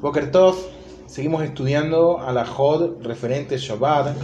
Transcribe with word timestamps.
Boker 0.00 0.30
Tov, 0.30 0.56
seguimos 1.04 1.42
estudiando 1.44 2.20
a 2.20 2.32
la 2.32 2.46
Jod 2.46 3.02
referente 3.02 3.58
Shabbat 3.58 4.16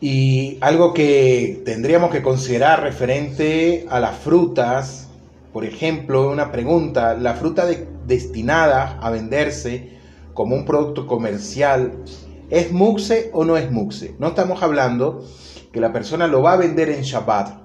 y 0.00 0.56
algo 0.62 0.94
que 0.94 1.60
tendríamos 1.66 2.10
que 2.10 2.22
considerar 2.22 2.82
referente 2.82 3.84
a 3.90 4.00
las 4.00 4.16
frutas, 4.16 5.10
por 5.52 5.66
ejemplo, 5.66 6.30
una 6.30 6.50
pregunta, 6.50 7.14
la 7.16 7.34
fruta 7.34 7.66
destinada 8.06 8.98
a 9.02 9.10
venderse 9.10 9.90
como 10.32 10.56
un 10.56 10.64
producto 10.64 11.06
comercial, 11.06 12.02
¿es 12.48 12.72
muxe 12.72 13.28
o 13.34 13.44
no 13.44 13.58
es 13.58 13.70
muxe? 13.70 14.14
No 14.18 14.28
estamos 14.28 14.62
hablando 14.62 15.22
que 15.70 15.80
la 15.80 15.92
persona 15.92 16.28
lo 16.28 16.40
va 16.40 16.54
a 16.54 16.56
vender 16.56 16.88
en 16.88 17.02
Shabbat, 17.02 17.60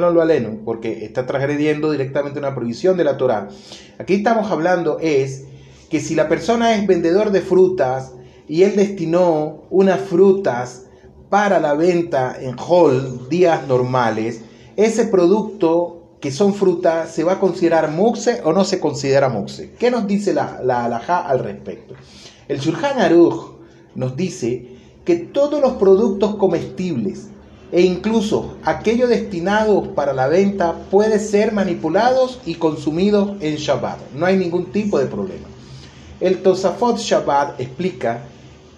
lo 0.00 0.64
porque 0.64 1.04
está 1.04 1.26
transgrediendo 1.26 1.92
directamente 1.92 2.40
una 2.40 2.56
prohibición 2.56 2.96
de 2.96 3.04
la 3.04 3.16
Torah. 3.16 3.50
Aquí 3.98 4.14
estamos 4.14 4.50
hablando 4.50 4.98
es 5.00 5.51
que 5.92 6.00
si 6.00 6.14
la 6.14 6.26
persona 6.26 6.74
es 6.74 6.86
vendedor 6.86 7.32
de 7.32 7.42
frutas 7.42 8.12
y 8.48 8.62
él 8.62 8.76
destinó 8.76 9.64
unas 9.68 10.00
frutas 10.00 10.86
para 11.28 11.60
la 11.60 11.74
venta 11.74 12.34
en 12.40 12.56
hall 12.58 13.28
días 13.28 13.68
normales, 13.68 14.40
ese 14.74 15.04
producto 15.04 16.16
que 16.18 16.30
son 16.30 16.54
frutas 16.54 17.10
se 17.10 17.24
va 17.24 17.32
a 17.32 17.40
considerar 17.40 17.90
muxe 17.90 18.40
o 18.42 18.54
no 18.54 18.64
se 18.64 18.80
considera 18.80 19.28
muxe. 19.28 19.72
¿Qué 19.78 19.90
nos 19.90 20.06
dice 20.06 20.32
la, 20.32 20.62
la 20.64 20.86
al 20.96 21.40
respecto? 21.40 21.92
El 22.48 22.58
Shulchan 22.58 22.98
Aruch 22.98 23.58
nos 23.94 24.16
dice 24.16 24.68
que 25.04 25.16
todos 25.16 25.60
los 25.60 25.72
productos 25.72 26.36
comestibles 26.36 27.26
e 27.70 27.82
incluso 27.82 28.54
aquellos 28.64 29.10
destinados 29.10 29.88
para 29.88 30.14
la 30.14 30.26
venta 30.26 30.74
pueden 30.90 31.20
ser 31.20 31.52
manipulados 31.52 32.40
y 32.46 32.54
consumidos 32.54 33.32
en 33.40 33.56
Shabbat. 33.56 33.98
No 34.14 34.24
hay 34.24 34.38
ningún 34.38 34.72
tipo 34.72 34.98
de 34.98 35.04
problema. 35.04 35.51
El 36.22 36.40
Tosafot 36.40 36.98
Shabbat 36.98 37.60
explica 37.60 38.20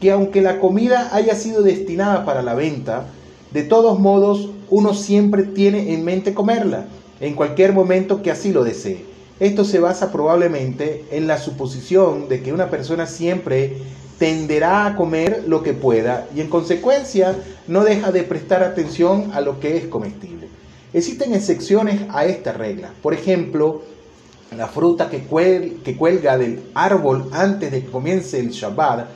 que 0.00 0.10
aunque 0.10 0.41
la 0.41 0.60
comida 0.60 1.10
haya 1.12 1.34
sido 1.34 1.62
destinada 1.62 2.24
para 2.24 2.41
la 2.41 2.55
venta, 2.55 3.05
de 3.52 3.62
todos 3.62 4.00
modos 4.00 4.48
uno 4.70 4.94
siempre 4.94 5.42
tiene 5.42 5.92
en 5.92 6.06
mente 6.06 6.32
comerla, 6.32 6.86
en 7.20 7.34
cualquier 7.34 7.74
momento 7.74 8.22
que 8.22 8.30
así 8.30 8.50
lo 8.50 8.64
desee. 8.64 9.04
Esto 9.41 9.66
se 9.66 9.78
basa 9.78 10.10
probablemente 10.10 11.04
en 11.10 11.27
la 11.27 11.36
suposición 11.36 12.30
de 12.30 12.41
que 12.42 12.54
una 12.54 12.70
persona 12.70 13.06
siempre 13.06 13.76
tenderá 14.19 14.86
a 14.86 14.97
comer 14.97 15.44
lo 15.47 15.62
que 15.62 15.74
pueda 15.74 16.26
y 16.34 16.41
en 16.41 16.48
consecuencia 16.48 17.36
no 17.69 17.84
deja 17.84 18.10
de 18.10 18.22
prestar 18.22 18.62
atención 18.62 19.32
a 19.34 19.42
lo 19.42 19.60
que 19.60 19.76
es 19.76 19.84
comestible. 19.84 20.48
Existen 20.94 21.34
excepciones 21.34 22.00
a 22.08 22.24
esta 22.24 22.52
regla. 22.52 22.94
Por 23.02 23.12
ejemplo, 23.12 23.82
la 24.56 24.69
fruta 24.69 25.08
que, 25.08 25.22
cuelga 25.24 26.38
del 26.38 26.62
árbol 26.74 27.28
antes 27.33 27.70
de 27.70 27.83
que 27.83 27.91
comience 27.91 28.38
el 28.38 28.50
Shabbat, 28.50 29.06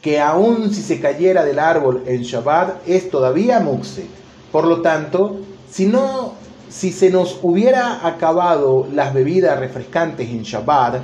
que 0.00 0.20
aun 0.20 0.72
si 0.72 0.82
se 0.82 1.00
cayera 1.00 1.44
del 1.44 1.58
árbol 1.58 2.02
en 2.06 2.22
Shabbat 2.22 2.88
es 2.88 3.10
todavía 3.10 3.60
muxe. 3.60 4.06
Por 4.52 4.66
lo 4.66 4.80
tanto, 4.80 5.40
si 5.70 5.86
no, 5.86 6.34
si 6.68 6.92
se 6.92 7.10
nos 7.10 7.38
hubiera 7.42 8.06
acabado 8.06 8.86
las 8.92 9.12
bebidas 9.12 9.58
refrescantes 9.58 10.28
en 10.28 10.42
Shabbat, 10.42 11.00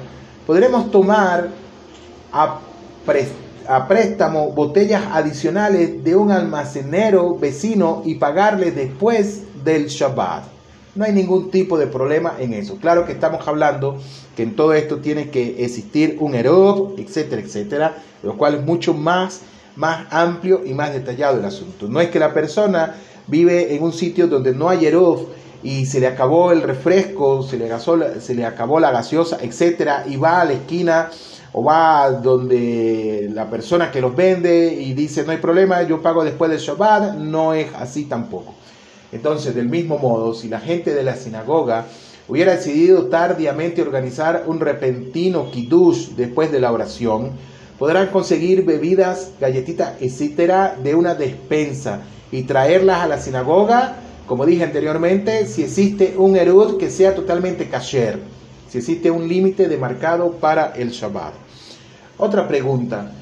podremos 0.47 0.91
tomar 0.91 1.49
a, 2.33 2.61
a 3.69 3.89
préstamo 3.89 4.51
botellas 4.53 5.03
adicionales 5.13 6.03
de 6.05 6.17
un 6.17 6.31
almacenero 6.31 7.37
vecino 7.37 8.03
y 8.05 8.17
pagarles 8.17 8.75
después 8.75 9.43
del 9.65 9.87
Shabbat. 9.89 10.54
No 10.95 11.05
hay 11.05 11.13
ningún 11.13 11.51
tipo 11.51 11.77
de 11.77 11.89
problema 11.89 12.35
en 12.39 12.55
eso. 12.55 12.77
Claro 12.77 13.05
que 13.05 13.13
estamos 13.13 13.47
hablando 13.49 13.99
que 14.37 14.45
en 14.45 14.55
todo 14.55 14.75
esto 14.75 14.99
tiene 14.99 15.29
que 15.29 15.65
existir 15.65 16.17
un 16.21 16.37
Erob, 16.37 16.99
etcétera, 16.99 17.43
etcétera, 17.43 17.97
lo 18.23 18.37
cual 18.37 18.55
es 18.55 18.63
mucho 18.63 18.95
más, 18.95 19.41
más 19.75 20.07
amplio 20.11 20.63
y 20.65 20.73
más 20.73 20.93
detallado 20.93 21.39
el 21.39 21.45
asunto. 21.45 21.89
No 21.89 22.01
es 22.01 22.11
que 22.11 22.21
la 22.21 22.33
persona 22.33 22.95
vive 23.27 23.75
en 23.75 23.83
un 23.83 23.93
sitio 23.93 24.29
donde 24.29 24.55
no 24.55 24.69
hay 24.69 24.87
Erob 24.87 25.27
y 25.65 25.87
se 25.87 25.99
le 25.99 26.07
acabó 26.07 26.53
el 26.53 26.63
refresco, 26.63 27.43
se 27.43 27.57
le, 27.57 27.69
se 28.21 28.35
le 28.35 28.45
acabó 28.45 28.79
la 28.79 28.93
gaseosa, 28.93 29.39
etcétera, 29.41 30.05
y 30.07 30.17
va 30.17 30.43
a 30.43 30.45
la 30.45 30.53
esquina 30.53 31.11
o 31.53 31.65
va 31.65 32.11
donde 32.11 33.31
la 33.33 33.49
persona 33.51 33.91
que 33.91 34.01
los 34.01 34.15
vende 34.15 34.75
y 34.75 34.93
dice 34.93 35.25
no 35.25 35.33
hay 35.33 35.39
problema, 35.39 35.83
yo 35.83 36.03
pago 36.03 36.23
después 36.23 36.51
del 36.51 36.61
Shabbat, 36.61 37.15
no 37.15 37.53
es 37.55 37.69
así 37.75 38.05
tampoco. 38.05 38.55
Entonces, 39.15 39.55
del 39.55 39.69
mismo 39.69 39.97
modo, 39.97 40.35
si 40.35 40.49
la 40.49 40.59
gente 40.59 40.93
de 40.93 41.05
la 41.05 41.15
sinagoga 41.15 41.87
hubiera 42.27 42.57
decidido 42.57 43.07
tardíamente 43.07 43.81
organizar 43.81 44.43
un 44.49 44.59
repentino 44.59 45.53
kiddush 45.53 46.09
después 46.17 46.51
de 46.51 46.59
la 46.59 46.73
oración, 46.73 47.31
podrán 47.79 48.09
conseguir 48.09 48.65
bebidas, 48.65 49.31
galletitas, 49.41 49.93
etcétera, 50.01 50.77
de 50.83 50.97
una 50.97 51.15
despensa 51.15 52.01
y 52.33 52.43
traerlas 52.43 53.03
a 53.03 53.07
la 53.07 53.21
sinagoga, 53.21 53.95
como 54.27 54.45
dije 54.47 54.65
anteriormente, 54.65 55.47
si 55.47 55.63
existe 55.63 56.15
un 56.19 56.35
erud 56.35 56.77
que 56.77 56.91
sea 56.91 57.15
totalmente 57.15 57.69
kasher, 57.69 58.19
si 58.69 58.79
existe 58.79 59.13
un 59.13 59.29
límite 59.29 59.69
demarcado 59.69 60.33
para 60.33 60.73
el 60.75 60.91
Shabbat. 60.91 61.35
Otra 62.19 62.49
pregunta, 62.49 63.13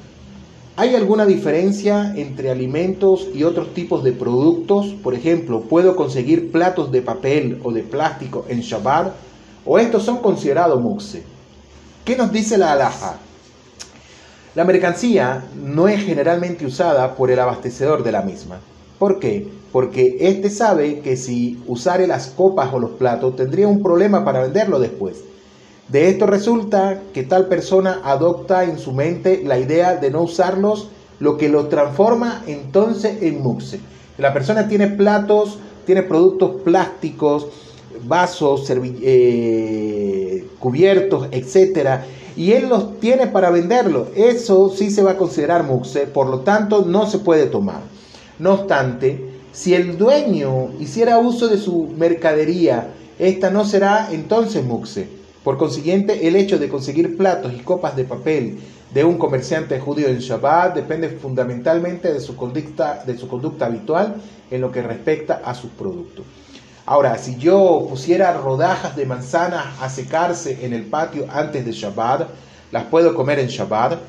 ¿Hay 0.75 0.95
alguna 0.95 1.27
diferencia 1.27 2.13
entre 2.15 2.49
alimentos 2.49 3.27
y 3.31 3.43
otros 3.43 3.75
tipos 3.75 4.03
de 4.03 4.11
productos? 4.11 4.87
Por 5.03 5.13
ejemplo, 5.13 5.61
¿puedo 5.61 5.95
conseguir 5.95 6.51
platos 6.51 6.91
de 6.91 7.03
papel 7.03 7.59
o 7.63 7.71
de 7.71 7.83
plástico 7.83 8.45
en 8.49 8.61
Shabbat? 8.61 9.13
¿O 9.67 9.77
estos 9.77 10.01
son 10.01 10.17
considerados 10.17 10.81
muxe? 10.81 11.21
¿Qué 12.03 12.15
nos 12.15 12.31
dice 12.31 12.57
la 12.57 12.71
alhaja? 12.71 13.17
La 14.55 14.63
mercancía 14.63 15.43
no 15.63 15.87
es 15.87 16.03
generalmente 16.03 16.65
usada 16.65 17.13
por 17.13 17.29
el 17.29 17.39
abastecedor 17.39 18.01
de 18.01 18.11
la 18.11 18.23
misma. 18.23 18.59
¿Por 18.97 19.19
qué? 19.19 19.47
Porque 19.71 20.17
éste 20.21 20.49
sabe 20.49 21.01
que 21.01 21.17
si 21.17 21.61
usare 21.67 22.07
las 22.07 22.29
copas 22.29 22.73
o 22.73 22.79
los 22.79 22.91
platos 22.91 23.35
tendría 23.35 23.67
un 23.67 23.83
problema 23.83 24.25
para 24.25 24.41
venderlo 24.41 24.79
después. 24.79 25.23
De 25.89 26.09
esto 26.09 26.25
resulta 26.25 27.01
que 27.13 27.23
tal 27.23 27.47
persona 27.47 27.99
adopta 28.05 28.63
en 28.63 28.79
su 28.79 28.93
mente 28.93 29.41
la 29.43 29.59
idea 29.59 29.95
de 29.95 30.11
no 30.11 30.21
usarlos, 30.21 30.87
lo 31.19 31.37
que 31.37 31.49
lo 31.49 31.67
transforma 31.67 32.41
entonces 32.47 33.21
en 33.21 33.43
muxe. 33.43 33.81
La 34.17 34.33
persona 34.33 34.67
tiene 34.67 34.87
platos, 34.87 35.57
tiene 35.85 36.03
productos 36.03 36.61
plásticos, 36.61 37.47
vasos, 38.05 38.71
eh, 38.71 40.47
cubiertos, 40.59 41.27
etc. 41.31 41.99
Y 42.37 42.53
él 42.53 42.69
los 42.69 42.99
tiene 43.01 43.27
para 43.27 43.49
venderlo. 43.49 44.07
Eso 44.15 44.69
sí 44.69 44.89
se 44.89 45.03
va 45.03 45.11
a 45.11 45.17
considerar 45.17 45.63
muxe, 45.63 46.07
por 46.07 46.27
lo 46.27 46.39
tanto 46.39 46.85
no 46.85 47.07
se 47.07 47.19
puede 47.19 47.47
tomar. 47.47 47.81
No 48.39 48.53
obstante, 48.53 49.33
si 49.51 49.75
el 49.75 49.97
dueño 49.97 50.69
hiciera 50.79 51.19
uso 51.19 51.49
de 51.49 51.57
su 51.57 51.89
mercadería, 51.97 52.87
esta 53.19 53.49
no 53.49 53.65
será 53.65 54.09
entonces 54.11 54.63
muxe 54.63 55.22
por 55.43 55.57
consiguiente, 55.57 56.25
el 56.25 56.37
hecho 56.37 56.57
de 56.57 56.69
conseguir 56.69 57.17
platos 57.17 57.51
y 57.53 57.59
copas 57.59 57.97
de 57.97 58.05
papel 58.05 58.59
de 58.93 59.03
un 59.03 59.17
comerciante 59.17 59.77
judío 59.77 60.07
en 60.07 60.19
Shabbat 60.19 60.73
depende 60.73 61.09
fundamentalmente 61.09 62.13
de 62.13 62.21
su 62.21 62.37
conducta, 62.37 63.03
de 63.05 63.17
su 63.17 63.27
conducta 63.27 63.65
habitual 63.65 64.15
en 64.49 64.61
lo 64.61 64.71
que 64.71 64.81
respecta 64.81 65.41
a 65.43 65.53
sus 65.53 65.71
productos. 65.71 66.25
Ahora, 66.85 67.17
si 67.17 67.37
yo 67.37 67.87
pusiera 67.89 68.33
rodajas 68.33 68.95
de 68.95 69.05
manzanas 69.05 69.65
a 69.81 69.89
secarse 69.89 70.65
en 70.65 70.73
el 70.73 70.83
patio 70.83 71.25
antes 71.29 71.65
de 71.65 71.71
Shabbat, 71.71 72.29
¿las 72.71 72.85
puedo 72.85 73.13
comer 73.13 73.39
en 73.39 73.47
Shabbat? 73.47 73.99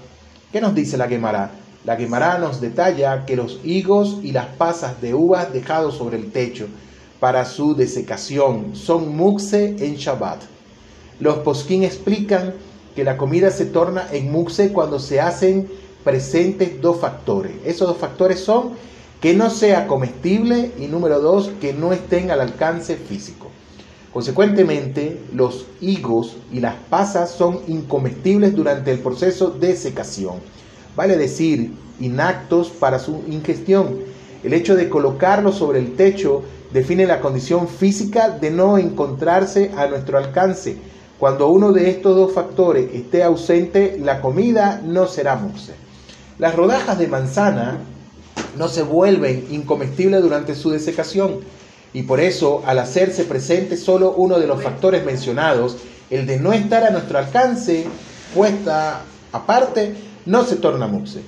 ¿Qué 0.52 0.60
nos 0.60 0.74
dice 0.74 0.96
la 0.96 1.08
Gemara? 1.08 1.50
La 1.84 1.96
Gemara 1.96 2.38
nos 2.38 2.60
detalla 2.60 3.24
que 3.26 3.36
los 3.36 3.60
higos 3.64 4.18
y 4.22 4.30
las 4.30 4.46
pasas 4.46 5.00
de 5.00 5.14
uvas 5.14 5.52
dejados 5.52 5.96
sobre 5.96 6.16
el 6.16 6.30
techo 6.30 6.66
para 7.18 7.44
su 7.44 7.74
desecación 7.74 8.76
son 8.76 9.16
muxe 9.16 9.76
en 9.78 9.96
Shabbat. 9.96 10.53
Los 11.20 11.38
posquín 11.38 11.84
explican 11.84 12.54
que 12.94 13.04
la 13.04 13.16
comida 13.16 13.50
se 13.50 13.66
torna 13.66 14.06
en 14.12 14.30
muxe 14.30 14.72
cuando 14.72 14.98
se 14.98 15.20
hacen 15.20 15.68
presentes 16.02 16.80
dos 16.80 16.98
factores. 17.00 17.52
Esos 17.64 17.88
dos 17.88 17.98
factores 17.98 18.40
son 18.40 18.72
que 19.20 19.34
no 19.34 19.48
sea 19.48 19.86
comestible 19.86 20.72
y 20.78 20.86
número 20.86 21.18
dos, 21.20 21.50
que 21.60 21.72
no 21.72 21.92
estén 21.92 22.30
al 22.30 22.40
alcance 22.40 22.96
físico. 22.96 23.48
Consecuentemente, 24.12 25.18
los 25.32 25.66
higos 25.80 26.36
y 26.52 26.60
las 26.60 26.74
pasas 26.90 27.30
son 27.30 27.60
incomestibles 27.66 28.54
durante 28.54 28.92
el 28.92 29.00
proceso 29.00 29.50
de 29.50 29.74
secación, 29.76 30.34
vale 30.94 31.16
decir, 31.16 31.72
inactos 31.98 32.68
para 32.68 32.98
su 32.98 33.22
ingestión. 33.26 33.98
El 34.44 34.52
hecho 34.52 34.76
de 34.76 34.88
colocarlos 34.88 35.56
sobre 35.56 35.78
el 35.78 35.96
techo 35.96 36.42
define 36.72 37.06
la 37.06 37.20
condición 37.20 37.66
física 37.66 38.28
de 38.28 38.50
no 38.50 38.78
encontrarse 38.78 39.72
a 39.76 39.86
nuestro 39.86 40.18
alcance, 40.18 40.76
cuando 41.18 41.48
uno 41.48 41.72
de 41.72 41.90
estos 41.90 42.16
dos 42.16 42.32
factores 42.32 42.92
esté 42.92 43.22
ausente, 43.22 43.98
la 44.02 44.20
comida 44.20 44.80
no 44.84 45.06
será 45.06 45.36
muxe. 45.36 45.72
Las 46.38 46.54
rodajas 46.54 46.98
de 46.98 47.06
manzana 47.06 47.78
no 48.56 48.68
se 48.68 48.82
vuelven 48.82 49.46
incomestibles 49.50 50.22
durante 50.22 50.54
su 50.54 50.70
desecación 50.70 51.40
y 51.92 52.02
por 52.02 52.20
eso 52.20 52.62
al 52.66 52.80
hacerse 52.80 53.24
presente 53.24 53.76
solo 53.76 54.14
uno 54.16 54.40
de 54.40 54.48
los 54.48 54.62
factores 54.62 55.04
mencionados, 55.04 55.76
el 56.10 56.26
de 56.26 56.40
no 56.40 56.52
estar 56.52 56.82
a 56.82 56.90
nuestro 56.90 57.18
alcance, 57.18 57.84
puesta 58.34 59.02
aparte, 59.32 59.94
no 60.26 60.44
se 60.44 60.56
torna 60.56 60.88
muxe. 60.88 61.20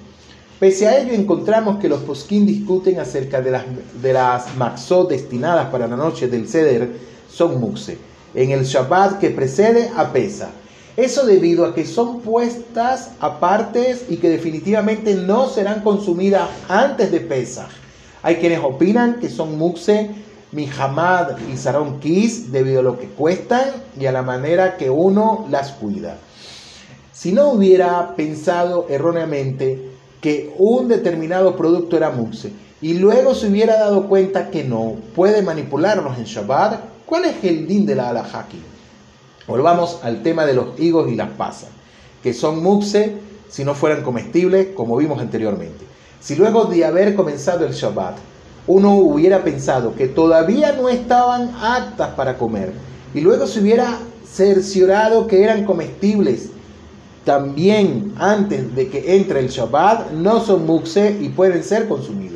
Pese 0.59 0.89
a 0.89 0.99
ello, 0.99 1.13
encontramos 1.13 1.79
que 1.79 1.89
los 1.89 2.01
posquín 2.01 2.47
discuten 2.47 2.99
acerca 2.99 3.41
de 3.41 3.51
las, 3.51 3.65
de 4.03 4.13
las 4.13 4.57
maxot 4.57 5.09
destinadas 5.09 5.67
para 5.67 5.87
la 5.87 5.97
noche 5.97 6.29
del 6.29 6.49
ceder, 6.49 6.91
son 7.31 7.61
muxe. 7.61 7.99
En 8.37 8.53
el 8.53 8.65
Shabbat 8.65 9.19
que 9.19 9.31
precede 9.31 9.91
a 9.97 10.13
Pesa. 10.13 10.51
Eso 10.97 11.27
debido 11.27 11.65
a 11.65 11.75
que 11.75 11.85
son 11.85 12.21
puestas 12.21 13.11
aparte 13.19 13.97
y 14.09 14.17
que 14.17 14.29
definitivamente 14.29 15.15
no 15.15 15.49
serán 15.49 15.81
consumidas 15.81 16.49
antes 16.69 17.11
de 17.11 17.21
Pesach. 17.21 17.71
Hay 18.23 18.37
quienes 18.37 18.61
opinan 18.63 19.21
que 19.21 19.29
son 19.29 19.59
muxe, 19.59 20.11
Mihamad 20.53 21.39
y 21.53 21.57
Saron 21.57 21.99
Kis 21.99 22.53
debido 22.53 22.81
a 22.81 22.83
lo 22.83 22.99
que 22.99 23.09
cuestan 23.09 23.71
y 23.99 24.07
a 24.07 24.13
la 24.13 24.23
manera 24.23 24.77
que 24.77 24.91
uno 24.91 25.47
las 25.51 25.73
cuida. 25.73 26.19
Si 27.13 27.33
no 27.33 27.51
hubiera 27.51 28.15
pensado 28.17 28.87
erróneamente 28.89 29.91
que 30.21 30.55
un 30.59 30.89
determinado 30.89 31.57
producto 31.57 31.97
era 31.97 32.11
muxe 32.11 32.53
y 32.83 32.95
luego 32.95 33.35
se 33.35 33.49
hubiera 33.49 33.79
dado 33.79 34.09
cuenta 34.09 34.51
que 34.51 34.65
no 34.65 34.97
puede 35.15 35.43
manipularlos 35.43 36.19
en 36.19 36.25
Shabbat, 36.25 36.96
¿cuál 37.07 37.25
es 37.25 37.43
el 37.45 37.67
din 37.67 37.87
de 37.87 37.95
la 37.95 38.11
alajaki? 38.11 38.61
Volvamos 39.47 40.01
al 40.03 40.23
tema 40.23 40.45
de 40.45 40.55
los 40.55 40.79
higos 40.79 41.11
y 41.11 41.15
las 41.15 41.31
pasas, 41.31 41.71
que 42.23 42.35
son 42.35 42.63
muxe 42.63 43.15
si 43.49 43.65
no 43.65 43.75
fueran 43.75 44.03
comestibles, 44.03 44.69
como 44.75 44.97
vimos 44.97 45.21
anteriormente. 45.21 45.85
Si 46.21 46.35
luego 46.35 46.65
de 46.65 46.85
haber 46.85 47.15
comenzado 47.15 47.65
el 47.65 47.73
Shabbat, 47.73 48.17
uno 48.67 48.95
hubiera 48.95 49.45
pensado 49.45 49.95
que 49.95 50.09
todavía 50.09 50.73
no 50.73 50.89
estaban 50.89 51.55
aptas 51.61 52.15
para 52.15 52.37
comer, 52.37 52.73
y 53.15 53.21
luego 53.21 53.47
se 53.47 53.61
hubiera 53.61 53.99
cerciorado 54.29 55.29
que 55.29 55.45
eran 55.45 55.65
comestibles, 55.65 56.51
también 57.25 58.15
antes 58.19 58.75
de 58.75 58.89
que 58.89 59.17
entre 59.17 59.41
el 59.41 59.49
Shabbat, 59.49 60.11
no 60.11 60.41
son 60.41 60.67
muxe 60.67 61.17
y 61.21 61.29
pueden 61.29 61.63
ser 61.63 61.89
consumidos. 61.89 62.36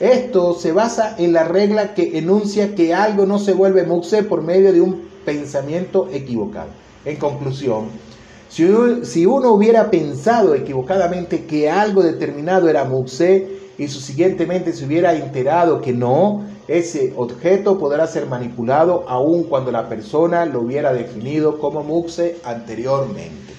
Esto 0.00 0.52
se 0.52 0.72
basa 0.72 1.14
en 1.16 1.32
la 1.32 1.44
regla 1.44 1.94
que 1.94 2.18
enuncia 2.18 2.74
que 2.74 2.92
algo 2.92 3.24
no 3.24 3.38
se 3.38 3.54
vuelve 3.54 3.84
muxe 3.84 4.22
por 4.22 4.42
medio 4.42 4.70
de 4.72 4.82
un 4.82 5.08
pensamiento 5.24 6.08
equivocado. 6.12 6.68
En 7.06 7.16
conclusión, 7.16 7.88
si 8.48 9.26
uno, 9.26 9.52
hubiera 9.52 9.90
pensado 9.90 10.54
equivocadamente 10.54 11.46
que 11.46 11.70
algo 11.70 12.02
determinado 12.02 12.68
era 12.68 12.84
muxe 12.84 13.48
y 13.78 13.88
subsiguientemente 13.88 14.74
se 14.74 14.84
hubiera 14.84 15.14
enterado 15.14 15.80
que 15.80 15.94
no, 15.94 16.44
ese 16.68 17.14
objeto 17.16 17.78
podrá 17.78 18.06
ser 18.06 18.26
manipulado 18.26 19.04
aun 19.08 19.44
cuando 19.44 19.72
la 19.72 19.88
persona 19.88 20.44
lo 20.44 20.60
hubiera 20.60 20.92
definido 20.92 21.58
como 21.58 21.82
muxe 21.82 22.36
anteriormente. 22.44 23.54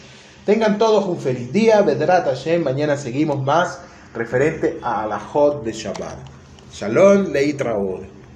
Tengan 0.45 0.77
todos 0.77 1.05
un 1.05 1.17
feliz 1.17 1.51
día, 1.51 1.81
Vedrat 1.81 2.25
Hashem, 2.25 2.63
mañana 2.63 2.95
seguimos 2.95 3.43
más 3.43 3.79
referente 4.17 4.79
a 4.81 5.05
la 5.05 5.21
Hot 5.33 5.63
de 5.63 5.71
Shabbat. 5.71 6.17
Shalom, 6.73 7.31
Leitraod. 7.31 8.16